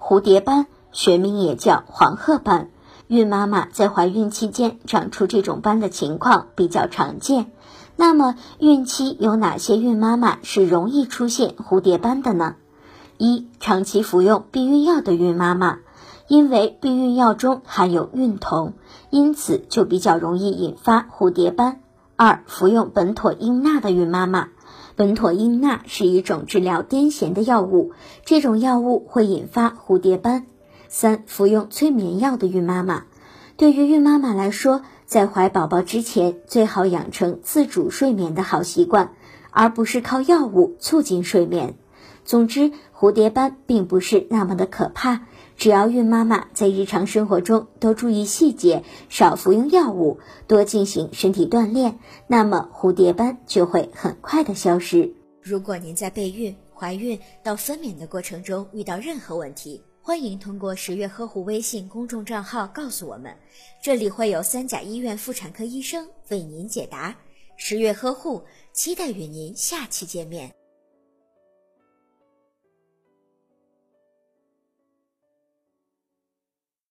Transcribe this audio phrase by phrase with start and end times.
[0.00, 2.70] 蝴蝶斑，学名也叫黄褐斑。
[3.08, 7.50] 孕妈妈在怀孕期间长出这种斑的情况比较常见。
[7.96, 12.56] 那么，孕期有哪些孕妈妈是容易出现蝴蝶斑的呢？
[13.16, 15.78] 一、长期服用避孕药的孕妈妈，
[16.28, 18.74] 因为避孕药中含有孕酮，
[19.10, 21.80] 因此就比较容易引发蝴蝶斑。
[22.14, 24.48] 二、服用苯妥英钠的孕妈妈，
[24.98, 27.92] 苯妥英钠是一种治疗癫痫的药物，
[28.24, 30.46] 这种药物会引发蝴蝶斑。
[30.88, 33.04] 三、服用催眠药的孕妈妈，
[33.56, 39.12] 对于孕妈妈来说，在怀宝宝之前，最好养成自主睡眠的好习惯，
[39.52, 41.76] 而不是靠药物促进睡眠。
[42.24, 45.26] 总之，蝴蝶斑并不是那么的可怕，
[45.58, 55.12] 只要孕妈妈在日常生活中多注意细节，少服用药物，多进行身体锻炼，那么蝴蝶斑就会很快的消失。
[55.42, 63.34] 如果您在备孕、怀孕到分娩的过程中遇到任何问题，欢迎通过十月呵护微信公众账号告诉我们，
[63.82, 67.16] 这里会有三甲医院妇产科医生为您解答。
[67.56, 70.57] 十月呵护，期待与您下期见面。